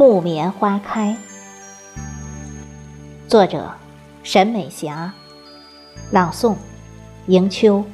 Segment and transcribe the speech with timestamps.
[0.00, 1.14] 木棉花开。
[3.28, 3.70] 作者：
[4.22, 5.12] 沈美霞，
[6.10, 6.56] 朗诵：
[7.26, 7.84] 迎秋。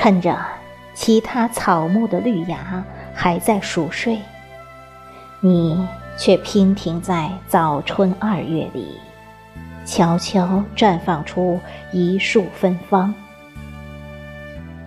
[0.00, 0.38] 趁着
[0.94, 4.16] 其他草木的绿芽还在熟睡，
[5.40, 9.00] 你却娉停在早春二月里，
[9.84, 11.58] 悄悄绽放出
[11.92, 13.12] 一束芬芳，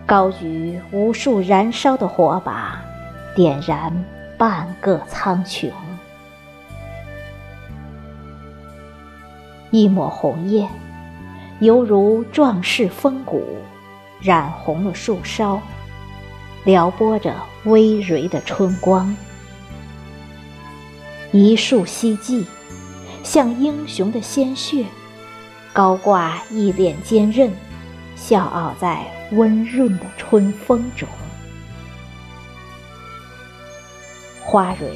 [0.06, 2.82] 高举无数燃烧的火把，
[3.36, 3.94] 点燃
[4.38, 5.70] 半个苍穹。
[9.72, 10.70] 一抹红叶，
[11.60, 13.44] 犹如壮士风骨。
[14.22, 15.60] 染红了树梢，
[16.64, 19.16] 撩拨着葳蕤的春光。
[21.32, 22.46] 一树希冀，
[23.24, 24.86] 像英雄的鲜血，
[25.74, 27.52] 高挂一脸坚韧，
[28.16, 31.08] 笑傲在温润的春风中。
[34.42, 34.92] 花蕊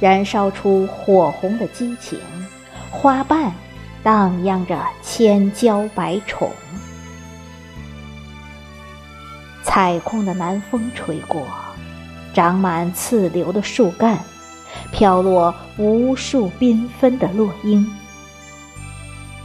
[0.00, 2.18] 燃烧出火红的激情，
[2.90, 3.52] 花瓣
[4.02, 6.50] 荡漾着千娇百宠。
[9.66, 11.44] 彩空的南风吹过，
[12.32, 14.16] 长满刺流的树干，
[14.92, 17.84] 飘落无数缤纷的落英。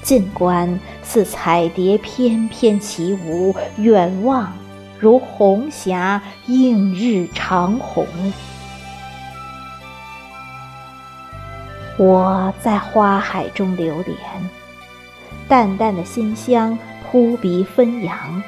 [0.03, 4.53] 近观似彩蝶翩翩起舞，远望
[4.99, 8.05] 如红霞映日长虹。
[11.97, 14.17] 我在花海中流连，
[15.47, 16.77] 淡淡的馨香
[17.09, 18.41] 扑鼻纷扬。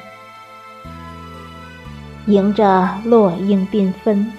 [2.26, 4.32] 迎着落英缤纷，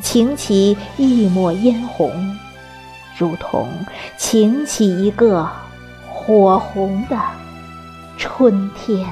[0.00, 2.36] 擎起一抹嫣红，
[3.16, 3.68] 如同
[4.16, 5.48] 擎起一个
[6.08, 7.18] 火红的
[8.16, 9.06] 春天。